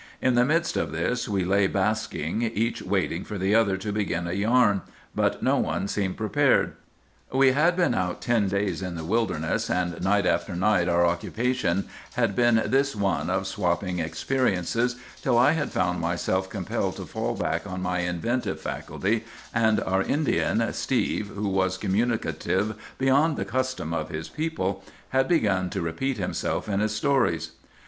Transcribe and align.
In 0.19 0.33
the 0.33 0.45
midst 0.45 0.77
of 0.77 0.91
this 0.91 1.29
we 1.29 1.43
lay 1.43 1.67
basking, 1.67 2.41
each 2.41 2.81
waiting 2.81 3.23
for 3.23 3.37
the 3.37 3.53
other 3.53 3.77
to 3.77 3.91
begin 3.93 4.25
a 4.25 4.33
yarn; 4.33 4.81
but 5.13 5.43
no 5.43 5.57
one 5.59 5.87
seemed 5.87 6.17
prepared. 6.17 6.73
"We 7.31 7.51
had 7.51 7.75
been 7.75 7.93
out 7.93 8.19
ten 8.19 8.47
days 8.47 8.81
in 8.81 8.95
the 8.95 9.03
wilderness; 9.03 9.69
and 9.69 10.01
night 10.03 10.25
after 10.25 10.55
night 10.55 10.89
our 10.89 11.05
occupation 11.05 11.85
had 12.15 12.35
been 12.35 12.63
this 12.65 12.95
one 12.95 13.29
of 13.29 13.45
'swapping' 13.45 13.99
experiences, 13.99 14.95
till 15.21 15.37
I 15.37 15.51
had 15.51 15.71
found 15.71 15.99
myself 16.01 16.49
compelled 16.49 16.95
to 16.95 17.05
fall 17.05 17.35
back 17.35 17.67
on 17.67 17.83
my 17.83 17.99
inventive 17.99 18.59
faculty, 18.59 19.23
and 19.53 19.79
our 19.81 20.01
Indian, 20.01 20.73
Steve, 20.73 21.27
who 21.27 21.47
was 21.47 21.77
communicative 21.77 22.73
beyond 22.97 23.37
the 23.37 23.45
custom 23.45 23.93
of 23.93 24.09
his 24.09 24.29
people, 24.29 24.83
had 25.09 25.27
begun 25.27 25.69
to 25.69 25.79
repeat 25.79 26.17
himself 26.17 26.67
in 26.67 26.79
his 26.79 26.91
stories. 26.95 27.51